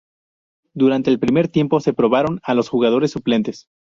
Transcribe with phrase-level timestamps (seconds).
[0.73, 3.67] Durante el primer tiempo se probaron a los jugadores suplentes.